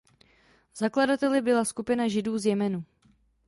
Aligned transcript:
Zakladateli 0.75 1.41
byla 1.41 1.65
skupina 1.65 2.07
Židů 2.07 2.37
z 2.37 2.45
Jemenu. 2.45 2.83